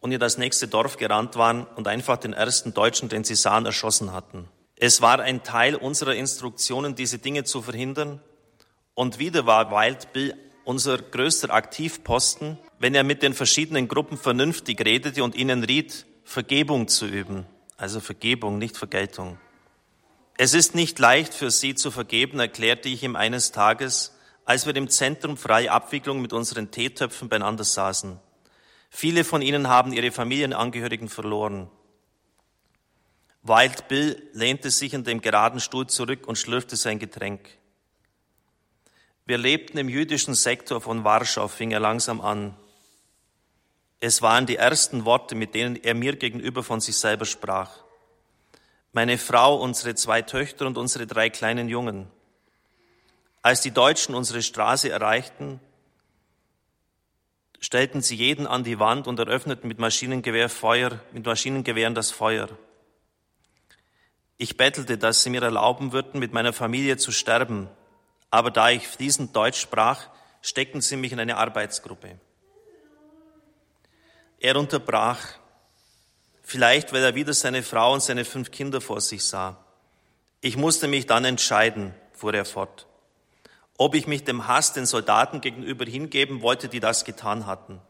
und 0.00 0.10
in 0.10 0.18
das 0.18 0.36
nächste 0.36 0.66
Dorf 0.66 0.96
gerannt 0.96 1.36
waren 1.36 1.68
und 1.76 1.86
einfach 1.86 2.16
den 2.16 2.32
ersten 2.32 2.74
Deutschen, 2.74 3.08
den 3.08 3.22
sie 3.22 3.36
sahen, 3.36 3.64
erschossen 3.64 4.12
hatten. 4.12 4.48
Es 4.74 5.00
war 5.00 5.20
ein 5.20 5.44
Teil 5.44 5.76
unserer 5.76 6.16
Instruktionen, 6.16 6.96
diese 6.96 7.18
Dinge 7.18 7.44
zu 7.44 7.62
verhindern 7.62 8.20
und 8.94 9.20
wieder 9.20 9.46
war 9.46 9.70
Wild 9.70 10.12
Bill 10.12 10.34
unser 10.64 10.98
größter 10.98 11.50
Aktivposten, 11.50 12.58
wenn 12.78 12.94
er 12.94 13.04
mit 13.04 13.22
den 13.22 13.34
verschiedenen 13.34 13.88
Gruppen 13.88 14.16
vernünftig 14.16 14.84
redete 14.84 15.24
und 15.24 15.34
ihnen 15.34 15.64
riet, 15.64 16.06
Vergebung 16.24 16.88
zu 16.88 17.06
üben. 17.06 17.46
Also 17.76 18.00
Vergebung, 18.00 18.58
nicht 18.58 18.76
Vergeltung. 18.76 19.38
Es 20.36 20.54
ist 20.54 20.74
nicht 20.74 20.98
leicht 20.98 21.34
für 21.34 21.50
sie 21.50 21.74
zu 21.74 21.90
vergeben, 21.90 22.38
erklärte 22.38 22.88
ich 22.88 23.02
ihm 23.02 23.16
eines 23.16 23.50
Tages, 23.50 24.14
als 24.44 24.66
wir 24.66 24.76
im 24.76 24.88
Zentrum 24.88 25.36
freie 25.36 25.72
Abwicklung 25.72 26.22
mit 26.22 26.32
unseren 26.32 26.70
Teetöpfen 26.70 27.28
beieinander 27.28 27.64
saßen. 27.64 28.18
Viele 28.90 29.24
von 29.24 29.42
ihnen 29.42 29.68
haben 29.68 29.92
ihre 29.92 30.10
Familienangehörigen 30.10 31.08
verloren. 31.08 31.68
Wild 33.42 33.88
Bill 33.88 34.22
lehnte 34.32 34.70
sich 34.70 34.94
in 34.94 35.04
dem 35.04 35.20
geraden 35.20 35.60
Stuhl 35.60 35.86
zurück 35.86 36.26
und 36.26 36.38
schlürfte 36.38 36.76
sein 36.76 36.98
Getränk. 36.98 37.48
Wir 39.26 39.38
lebten 39.38 39.78
im 39.78 39.88
jüdischen 39.88 40.34
Sektor 40.34 40.80
von 40.80 41.04
Warschau, 41.04 41.48
fing 41.48 41.70
er 41.70 41.80
langsam 41.80 42.20
an. 42.20 42.56
Es 44.00 44.22
waren 44.22 44.46
die 44.46 44.56
ersten 44.56 45.04
Worte, 45.04 45.34
mit 45.34 45.54
denen 45.54 45.76
er 45.76 45.94
mir 45.94 46.16
gegenüber 46.16 46.62
von 46.62 46.80
sich 46.80 46.96
selber 46.96 47.24
sprach. 47.24 47.70
Meine 48.92 49.18
Frau, 49.18 49.56
unsere 49.56 49.94
zwei 49.94 50.22
Töchter 50.22 50.66
und 50.66 50.78
unsere 50.78 51.06
drei 51.06 51.30
kleinen 51.30 51.68
Jungen. 51.68 52.08
Als 53.42 53.60
die 53.60 53.70
Deutschen 53.70 54.14
unsere 54.14 54.42
Straße 54.42 54.90
erreichten, 54.90 55.60
stellten 57.60 58.02
sie 58.02 58.14
jeden 58.14 58.46
an 58.46 58.62
die 58.62 58.78
Wand 58.78 59.08
und 59.08 59.18
eröffneten 59.18 59.68
mit 59.68 59.78
Maschinengewehr 59.78 60.48
Feuer, 60.48 61.00
mit 61.12 61.26
Maschinengewehren 61.26 61.94
das 61.94 62.10
Feuer. 62.10 62.48
Ich 64.36 64.56
bettelte, 64.56 64.96
dass 64.96 65.24
sie 65.24 65.30
mir 65.30 65.42
erlauben 65.42 65.92
würden, 65.92 66.20
mit 66.20 66.32
meiner 66.32 66.52
Familie 66.52 66.96
zu 66.96 67.10
sterben, 67.10 67.68
aber 68.30 68.52
da 68.52 68.70
ich 68.70 68.86
fließend 68.86 69.34
Deutsch 69.34 69.60
sprach, 69.60 70.08
steckten 70.40 70.80
sie 70.80 70.96
mich 70.96 71.10
in 71.12 71.18
eine 71.18 71.36
Arbeitsgruppe. 71.36 72.20
Er 74.40 74.56
unterbrach, 74.56 75.20
vielleicht 76.42 76.92
weil 76.92 77.02
er 77.02 77.14
wieder 77.14 77.34
seine 77.34 77.62
Frau 77.62 77.92
und 77.92 78.02
seine 78.02 78.24
fünf 78.24 78.50
Kinder 78.50 78.80
vor 78.80 79.00
sich 79.00 79.26
sah. 79.26 79.64
Ich 80.40 80.56
musste 80.56 80.86
mich 80.86 81.06
dann 81.06 81.24
entscheiden, 81.24 81.92
fuhr 82.12 82.34
er 82.34 82.44
fort, 82.44 82.86
ob 83.76 83.94
ich 83.96 84.06
mich 84.06 84.24
dem 84.24 84.46
Hass 84.46 84.72
den 84.72 84.86
Soldaten 84.86 85.40
gegenüber 85.40 85.84
hingeben 85.84 86.40
wollte, 86.40 86.68
die 86.68 86.80
das 86.80 87.04
getan 87.04 87.46
hatten. 87.46 87.80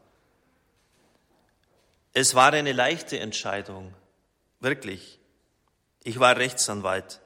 Es 2.13 2.33
war 2.33 2.51
eine 2.53 2.73
leichte 2.73 3.19
Entscheidung, 3.19 3.93
wirklich. 4.59 5.19
Ich 6.03 6.19
war 6.19 6.37
Rechtsanwalt. 6.37 7.21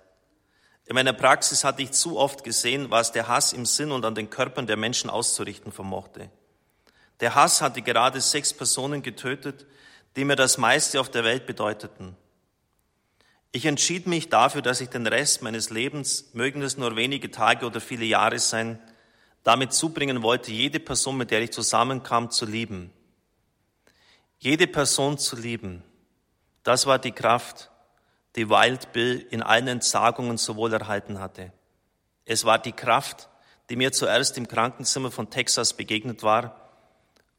In 0.85 0.95
meiner 0.95 1.13
Praxis 1.13 1.63
hatte 1.63 1.81
ich 1.81 1.91
zu 1.91 2.17
oft 2.17 2.43
gesehen, 2.43 2.91
was 2.91 3.13
der 3.13 3.29
Hass 3.29 3.53
im 3.53 3.65
Sinn 3.65 3.93
und 3.93 4.03
an 4.03 4.15
den 4.15 4.29
Körpern 4.29 4.67
der 4.67 4.75
Menschen 4.75 5.09
auszurichten 5.09 5.71
vermochte. 5.71 6.29
Der 7.19 7.35
Hass 7.35 7.61
hatte 7.61 7.81
gerade 7.81 8.21
sechs 8.21 8.53
Personen 8.53 9.01
getötet, 9.01 9.65
die 10.15 10.25
mir 10.25 10.35
das 10.35 10.57
meiste 10.57 10.99
auf 10.99 11.09
der 11.09 11.23
Welt 11.23 11.45
bedeuteten. 11.45 12.15
Ich 13.51 13.65
entschied 13.65 14.07
mich 14.07 14.29
dafür, 14.29 14.61
dass 14.61 14.81
ich 14.81 14.89
den 14.89 15.05
Rest 15.05 15.43
meines 15.43 15.69
Lebens, 15.69 16.33
mögen 16.33 16.61
es 16.63 16.77
nur 16.77 16.95
wenige 16.95 17.29
Tage 17.29 17.65
oder 17.65 17.79
viele 17.79 18.05
Jahre 18.05 18.39
sein, 18.39 18.79
damit 19.43 19.73
zubringen 19.73 20.23
wollte, 20.23 20.51
jede 20.51 20.79
Person, 20.79 21.17
mit 21.17 21.29
der 21.29 21.41
ich 21.41 21.51
zusammenkam, 21.51 22.31
zu 22.31 22.45
lieben. 22.45 22.91
Jede 24.39 24.67
Person 24.67 25.17
zu 25.17 25.35
lieben, 25.35 25.83
das 26.63 26.85
war 26.85 26.97
die 26.97 27.11
Kraft, 27.11 27.69
die 28.35 28.49
Wild 28.49 28.91
Bill 28.91 29.25
in 29.29 29.43
allen 29.43 29.67
Entsagungen 29.67 30.37
so 30.37 30.55
wohl 30.55 30.73
erhalten 30.73 31.19
hatte. 31.19 31.51
Es 32.25 32.45
war 32.45 32.57
die 32.57 32.71
Kraft, 32.71 33.29
die 33.69 33.75
mir 33.75 33.91
zuerst 33.91 34.37
im 34.37 34.47
Krankenzimmer 34.47 35.11
von 35.11 35.29
Texas 35.29 35.73
begegnet 35.73 36.23
war, 36.23 36.62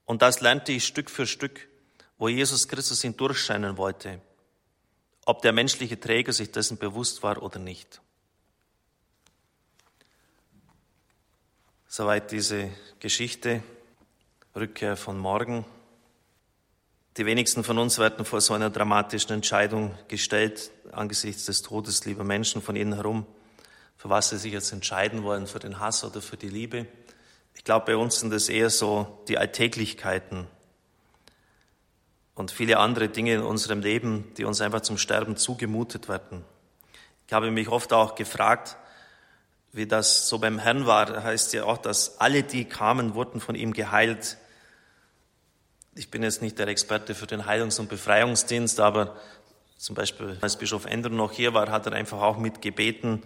und 0.06 0.23
das 0.23 0.40
lernte 0.40 0.73
ich 0.73 0.84
Stück 0.84 1.11
für 1.11 1.26
Stück, 1.26 1.68
wo 2.18 2.28
Jesus 2.28 2.68
Christus 2.68 3.04
ihn 3.04 3.16
durchscheinen 3.16 3.76
wollte, 3.76 4.20
ob 5.25 5.42
der 5.42 5.52
menschliche 5.52 5.99
Träger 5.99 6.32
sich 6.32 6.52
dessen 6.52 6.78
bewusst 6.78 7.23
war 7.23 7.42
oder 7.42 7.58
nicht. 7.58 8.00
Soweit 11.88 12.32
diese 12.32 12.70
Geschichte, 12.99 13.62
Rückkehr 14.56 14.96
von 14.96 15.18
morgen. 15.18 15.64
Die 17.16 17.26
wenigsten 17.26 17.64
von 17.64 17.78
uns 17.78 17.99
werden 17.99 18.25
vor 18.25 18.40
so 18.40 18.54
einer 18.54 18.70
dramatischen 18.70 19.32
Entscheidung 19.32 19.96
gestellt 20.08 20.70
angesichts 20.92 21.46
des 21.46 21.62
Todes 21.62 22.04
lieber 22.04 22.25
Menschen 22.25 22.62
von 22.62 22.76
ihnen 22.76 22.94
herum, 22.94 23.26
für 23.96 24.11
was 24.11 24.30
sie 24.30 24.38
sich 24.38 24.52
jetzt 24.52 24.73
entscheiden 24.73 25.23
wollen, 25.23 25.46
für 25.46 25.58
den 25.58 25.78
Hass 25.80 26.04
oder 26.04 26.20
für 26.20 26.37
die 26.37 26.49
Liebe. 26.49 26.87
Ich 27.54 27.64
glaube, 27.64 27.87
bei 27.87 27.96
uns 27.96 28.20
sind 28.20 28.32
es 28.32 28.49
eher 28.49 28.68
so 28.68 29.25
die 29.28 29.38
Alltäglichkeiten 29.38 30.46
und 32.34 32.50
viele 32.50 32.78
andere 32.78 33.08
Dinge 33.08 33.34
in 33.34 33.42
unserem 33.42 33.80
Leben, 33.80 34.32
die 34.37 34.44
uns 34.44 34.61
einfach 34.61 34.80
zum 34.80 34.99
Sterben 34.99 35.37
zugemutet 35.37 36.08
werden. 36.08 36.44
Ich 37.26 37.32
habe 37.32 37.50
mich 37.50 37.68
oft 37.68 37.92
auch 37.92 38.16
gefragt, 38.16 38.76
wie 39.73 39.87
das 39.87 40.28
so 40.28 40.38
beim 40.38 40.58
Herrn 40.58 40.87
war. 40.87 41.23
heißt 41.23 41.52
ja 41.52 41.64
auch, 41.64 41.78
dass 41.78 42.20
alle, 42.20 42.42
die 42.42 42.64
kamen, 42.64 43.14
wurden 43.14 43.40
von 43.40 43.54
ihm 43.54 43.73
geheilt. 43.73 44.37
Ich 45.94 46.11
bin 46.11 46.23
jetzt 46.23 46.42
nicht 46.42 46.58
der 46.58 46.68
Experte 46.68 47.14
für 47.14 47.26
den 47.26 47.46
Heilungs- 47.46 47.80
und 47.80 47.88
Befreiungsdienst, 47.88 48.78
aber 48.80 49.16
zum 49.76 49.94
Beispiel, 49.94 50.38
als 50.40 50.56
Bischof 50.56 50.87
Ender 50.87 51.11
noch 51.11 51.32
hier 51.32 51.54
war, 51.54 51.70
hat 51.70 51.87
er 51.87 51.92
einfach 51.92 52.20
auch 52.20 52.38
mitgebeten, 52.38 53.23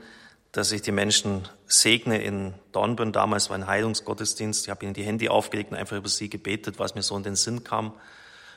dass 0.53 0.73
ich 0.73 0.83
die 0.83 0.93
Menschen 0.93 1.49
segne 1.67 2.23
in 2.23 2.55
Dornbirn. 2.73 3.13
Damals 3.13 3.51
war 3.51 3.57
ein 3.57 3.67
Heilungsgottesdienst. 3.67 4.67
Ich 4.67 4.71
habe 4.71 4.85
ihnen 4.85 4.95
die 4.95 5.05
Hände 5.05 5.31
aufgelegt 5.31 5.73
und 5.73 5.77
einfach 5.77 5.97
über 5.97 6.09
sie 6.09 6.31
gebetet, 6.31 6.79
was 6.79 6.95
mir 6.95 7.03
so 7.03 7.17
in 7.17 7.23
den 7.23 7.37
Sinn 7.37 7.65
kam. 7.65 7.93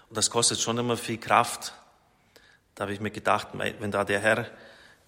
Und 0.10 0.18
das 0.18 0.30
kostet 0.30 0.60
schon 0.60 0.78
immer 0.78 0.98
viel 0.98 1.18
Kraft. 1.18 1.74
Da 2.76 2.84
habe 2.84 2.94
ich 2.94 3.00
mir 3.00 3.12
gedacht, 3.12 3.50
wenn 3.54 3.92
da 3.92 4.04
der 4.04 4.20
Herr, 4.20 4.48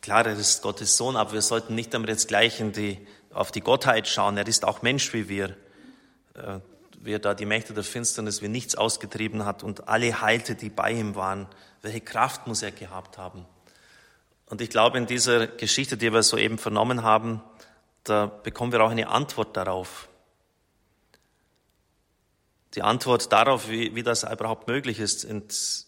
klar, 0.01 0.25
er 0.25 0.37
ist 0.37 0.61
Gottes 0.61 0.97
Sohn, 0.97 1.15
aber 1.15 1.33
wir 1.33 1.41
sollten 1.41 1.75
nicht 1.75 1.93
damit 1.93 2.09
jetzt 2.09 2.27
gleich 2.27 2.59
in 2.59 2.73
die, 2.73 3.05
auf 3.33 3.51
die 3.51 3.61
Gottheit 3.61 4.07
schauen. 4.07 4.37
Er 4.37 4.47
ist 4.47 4.65
auch 4.65 4.81
Mensch 4.81 5.13
wie 5.13 5.29
wir. 5.29 5.55
Äh, 6.35 6.59
wie 7.03 7.13
er 7.13 7.19
da 7.19 7.33
die 7.33 7.45
Mächte 7.45 7.73
der 7.73 7.83
Finsternis 7.83 8.41
wie 8.41 8.47
nichts 8.47 8.75
ausgetrieben 8.75 9.45
hat 9.45 9.61
und 9.61 9.89
alle 9.89 10.21
heilte, 10.21 10.55
die 10.55 10.69
bei 10.69 10.91
ihm 10.91 11.15
waren. 11.15 11.47
Welche 11.81 11.99
Kraft 11.99 12.47
muss 12.47 12.63
er 12.63 12.71
gehabt 12.71 13.17
haben? 13.17 13.45
Und 14.53 14.61
ich 14.61 14.69
glaube, 14.69 14.99
in 14.99 15.07
dieser 15.07 15.47
Geschichte, 15.47 15.97
die 15.97 16.13
wir 16.13 16.21
soeben 16.21 16.59
vernommen 16.59 17.01
haben, 17.01 17.41
da 18.03 18.27
bekommen 18.27 18.71
wir 18.71 18.83
auch 18.83 18.91
eine 18.91 19.07
Antwort 19.07 19.57
darauf. 19.57 20.07
Die 22.75 22.83
Antwort 22.83 23.31
darauf, 23.31 23.67
wie, 23.67 23.95
wie 23.95 24.03
das 24.03 24.21
überhaupt 24.21 24.67
möglich 24.67 24.99
ist, 24.99 25.27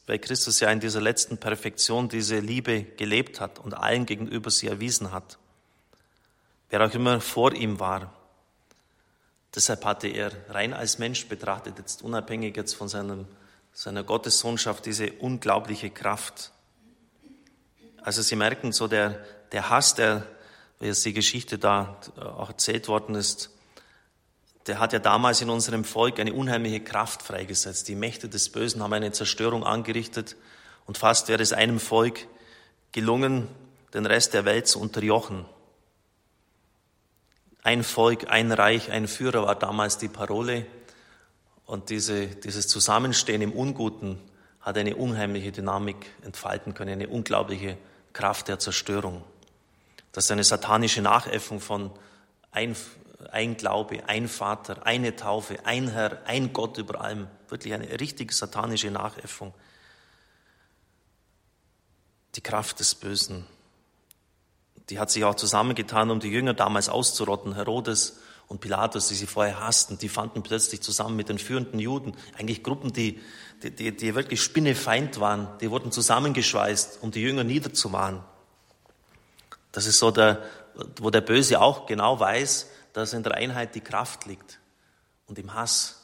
weil 0.07 0.17
Christus 0.17 0.61
ja 0.61 0.71
in 0.71 0.79
dieser 0.79 0.99
letzten 0.99 1.37
Perfektion 1.37 2.09
diese 2.09 2.39
Liebe 2.39 2.81
gelebt 2.81 3.39
hat 3.39 3.59
und 3.59 3.75
allen 3.75 4.07
gegenüber 4.07 4.49
sie 4.49 4.65
erwiesen 4.65 5.11
hat. 5.11 5.37
Wer 6.71 6.83
auch 6.87 6.93
immer 6.95 7.21
vor 7.21 7.53
ihm 7.53 7.79
war. 7.79 8.15
Deshalb 9.53 9.85
hatte 9.85 10.07
er 10.07 10.31
rein 10.49 10.73
als 10.73 10.97
Mensch 10.97 11.27
betrachtet, 11.27 11.77
jetzt 11.77 12.01
unabhängig 12.01 12.57
jetzt 12.57 12.73
von 12.73 12.89
seinem, 12.89 13.27
seiner 13.73 14.03
Gottessohnschaft, 14.03 14.87
diese 14.87 15.11
unglaubliche 15.11 15.91
Kraft. 15.91 16.49
Also 18.05 18.21
Sie 18.21 18.35
merken 18.35 18.71
so, 18.71 18.87
der, 18.87 19.19
der 19.51 19.71
Hass, 19.71 19.95
der, 19.95 20.27
wie 20.79 20.85
jetzt 20.85 21.03
die 21.05 21.13
Geschichte 21.13 21.57
da 21.57 21.97
auch 22.17 22.49
erzählt 22.49 22.87
worden 22.87 23.15
ist, 23.15 23.49
der 24.67 24.77
hat 24.77 24.93
ja 24.93 24.99
damals 24.99 25.41
in 25.41 25.49
unserem 25.49 25.83
Volk 25.83 26.19
eine 26.19 26.31
unheimliche 26.31 26.81
Kraft 26.81 27.23
freigesetzt. 27.23 27.87
Die 27.87 27.95
Mächte 27.95 28.29
des 28.29 28.51
Bösen 28.51 28.83
haben 28.83 28.93
eine 28.93 29.11
Zerstörung 29.11 29.63
angerichtet 29.63 30.35
und 30.85 30.99
fast 30.99 31.29
wäre 31.29 31.41
es 31.41 31.51
einem 31.51 31.79
Volk 31.79 32.27
gelungen, 32.91 33.47
den 33.95 34.05
Rest 34.05 34.35
der 34.35 34.45
Welt 34.45 34.67
zu 34.67 34.79
unterjochen. 34.79 35.45
Ein 37.63 37.83
Volk, 37.83 38.29
ein 38.29 38.51
Reich, 38.51 38.91
ein 38.91 39.07
Führer 39.07 39.47
war 39.47 39.55
damals 39.55 39.97
die 39.97 40.09
Parole. 40.09 40.67
Und 41.65 41.89
diese, 41.89 42.27
dieses 42.27 42.67
Zusammenstehen 42.67 43.41
im 43.41 43.51
Unguten 43.51 44.21
hat 44.61 44.77
eine 44.77 44.95
unheimliche 44.95 45.51
Dynamik 45.51 46.05
entfalten 46.23 46.75
können, 46.75 46.91
eine 46.91 47.07
unglaubliche 47.07 47.79
Kraft 48.15 48.47
der 48.47 48.57
Zerstörung. 48.57 49.23
Das 50.11 50.25
ist 50.25 50.31
eine 50.31 50.43
satanische 50.43 51.03
Nachäffung 51.03 51.59
von 51.59 51.91
ein, 52.51 52.75
ein 53.31 53.57
Glaube, 53.57 54.07
ein 54.07 54.27
Vater, 54.27 54.87
eine 54.87 55.15
Taufe, 55.15 55.65
ein 55.65 55.89
Herr, 55.89 56.25
ein 56.25 56.51
Gott 56.53 56.79
über 56.79 57.01
allem. 57.01 57.27
Wirklich 57.49 57.73
eine 57.73 57.99
richtig 57.99 58.33
satanische 58.33 58.89
Nachäffung. 58.89 59.53
Die 62.35 62.41
Kraft 62.41 62.79
des 62.79 62.95
Bösen 62.95 63.45
die 64.89 64.99
hat 64.99 65.09
sich 65.09 65.23
auch 65.23 65.35
zusammengetan, 65.35 66.11
um 66.11 66.19
die 66.19 66.29
Jünger 66.29 66.53
damals 66.53 66.89
auszurotten. 66.89 67.55
Herodes 67.55 68.19
und 68.47 68.61
Pilatus, 68.61 69.07
die 69.07 69.15
sie 69.15 69.25
vorher 69.25 69.59
hassten, 69.59 69.97
die 69.97 70.09
fanden 70.09 70.43
plötzlich 70.43 70.81
zusammen 70.81 71.15
mit 71.15 71.29
den 71.29 71.39
führenden 71.39 71.79
Juden, 71.79 72.15
eigentlich 72.37 72.61
Gruppen, 72.61 72.93
die, 72.93 73.19
die, 73.63 73.71
die, 73.71 73.95
die 73.95 74.15
wirklich 74.15 74.41
Spinnefeind 74.41 75.19
waren, 75.19 75.57
die 75.59 75.71
wurden 75.71 75.91
zusammengeschweißt, 75.91 76.99
um 77.01 77.11
die 77.11 77.21
Jünger 77.21 77.43
niederzumachen. 77.43 78.21
Das 79.71 79.85
ist 79.85 79.99
so 79.99 80.11
der, 80.11 80.43
wo 80.99 81.09
der 81.09 81.21
Böse 81.21 81.61
auch 81.61 81.85
genau 81.85 82.19
weiß, 82.19 82.69
dass 82.93 83.13
in 83.13 83.23
der 83.23 83.35
Einheit 83.35 83.75
die 83.75 83.81
Kraft 83.81 84.25
liegt 84.25 84.59
und 85.27 85.37
im 85.39 85.53
Hass. 85.53 86.01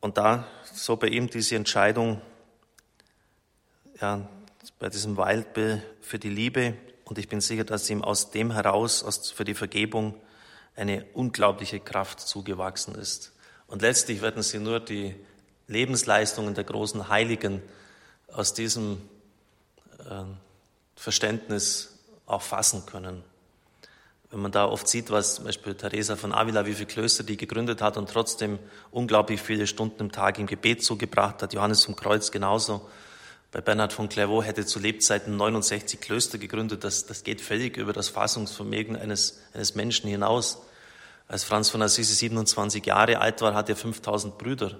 Und 0.00 0.18
da 0.18 0.46
so 0.72 0.96
bei 0.96 1.08
ihm 1.08 1.30
diese 1.30 1.56
Entscheidung, 1.56 2.20
ja, 4.00 4.28
bei 4.78 4.88
diesem 4.88 5.16
Wildbill 5.16 5.82
für 6.00 6.18
die 6.18 6.30
Liebe 6.30 6.76
und 7.04 7.18
ich 7.18 7.28
bin 7.28 7.40
sicher, 7.40 7.64
dass 7.64 7.88
ihm 7.90 8.02
aus 8.02 8.30
dem 8.30 8.52
heraus, 8.52 9.02
aus, 9.02 9.30
für 9.30 9.44
die 9.44 9.54
Vergebung, 9.54 10.20
eine 10.76 11.04
unglaubliche 11.12 11.80
Kraft 11.80 12.20
zugewachsen 12.20 12.94
ist. 12.94 13.32
Und 13.66 13.82
letztlich 13.82 14.22
werden 14.22 14.42
sie 14.42 14.58
nur 14.58 14.80
die 14.80 15.14
Lebensleistungen 15.68 16.54
der 16.54 16.64
großen 16.64 17.08
Heiligen 17.08 17.62
aus 18.32 18.54
diesem 18.54 19.00
äh, 19.98 20.24
Verständnis 20.96 21.98
auch 22.26 22.42
fassen 22.42 22.84
können. 22.86 23.22
Wenn 24.30 24.40
man 24.40 24.52
da 24.52 24.66
oft 24.66 24.88
sieht, 24.88 25.10
was 25.10 25.36
zum 25.36 25.44
Beispiel 25.44 25.74
Teresa 25.74 26.16
von 26.16 26.32
Avila, 26.32 26.66
wie 26.66 26.74
viele 26.74 26.86
Klöster 26.86 27.22
die 27.22 27.36
gegründet 27.36 27.80
hat 27.80 27.96
und 27.96 28.10
trotzdem 28.10 28.58
unglaublich 28.90 29.40
viele 29.40 29.66
Stunden 29.66 30.00
im 30.00 30.12
Tag 30.12 30.38
im 30.38 30.46
Gebet 30.46 30.82
zugebracht 30.82 31.40
hat, 31.42 31.54
Johannes 31.54 31.84
vom 31.84 31.94
Kreuz 31.94 32.30
genauso, 32.32 32.88
bei 33.54 33.60
Bernhard 33.60 33.92
von 33.92 34.08
Clairvaux 34.08 34.44
hätte 34.44 34.66
zu 34.66 34.80
Lebzeiten 34.80 35.36
69 35.36 36.00
Klöster 36.00 36.38
gegründet. 36.38 36.82
Das, 36.82 37.06
das 37.06 37.22
geht 37.22 37.40
völlig 37.40 37.76
über 37.76 37.92
das 37.92 38.08
Fassungsvermögen 38.08 38.96
eines, 38.96 39.38
eines 39.52 39.76
Menschen 39.76 40.10
hinaus. 40.10 40.58
Als 41.28 41.44
Franz 41.44 41.70
von 41.70 41.80
Assisi 41.80 42.14
27 42.14 42.84
Jahre 42.84 43.20
alt 43.20 43.42
war, 43.42 43.54
hatte 43.54 43.74
er 43.74 43.76
5000 43.76 44.36
Brüder. 44.38 44.76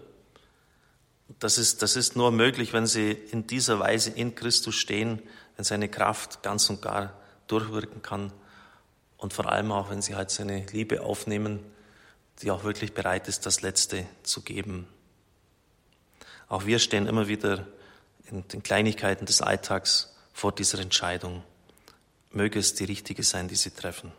Das 1.40 1.58
ist, 1.58 1.82
das 1.82 1.96
ist 1.96 2.16
nur 2.16 2.30
möglich, 2.30 2.72
wenn 2.72 2.86
sie 2.86 3.10
in 3.10 3.46
dieser 3.46 3.78
Weise 3.78 4.10
in 4.10 4.34
Christus 4.34 4.74
stehen, 4.74 5.20
wenn 5.56 5.64
seine 5.64 5.88
Kraft 5.88 6.42
ganz 6.42 6.70
und 6.70 6.80
gar 6.80 7.12
durchwirken 7.46 8.02
kann 8.02 8.32
und 9.18 9.32
vor 9.32 9.50
allem 9.50 9.72
auch, 9.72 9.90
wenn 9.90 10.02
sie 10.02 10.14
halt 10.14 10.30
seine 10.30 10.64
Liebe 10.66 11.02
aufnehmen, 11.02 11.60
die 12.42 12.50
auch 12.50 12.64
wirklich 12.64 12.94
bereit 12.94 13.28
ist, 13.28 13.46
das 13.46 13.62
Letzte 13.62 14.06
zu 14.22 14.42
geben. 14.42 14.86
Auch 16.48 16.66
wir 16.66 16.78
stehen 16.78 17.06
immer 17.06 17.28
wieder 17.28 17.66
in 18.30 18.46
den 18.48 18.62
Kleinigkeiten 18.62 19.26
des 19.26 19.40
Alltags 19.40 20.14
vor 20.32 20.52
dieser 20.52 20.78
Entscheidung. 20.78 21.42
Möge 22.30 22.58
es 22.58 22.74
die 22.74 22.84
richtige 22.84 23.22
sein, 23.22 23.48
die 23.48 23.54
Sie 23.54 23.70
treffen. 23.70 24.12